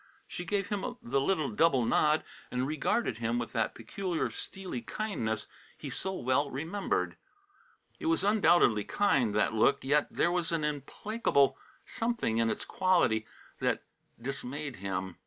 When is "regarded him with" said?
2.65-3.51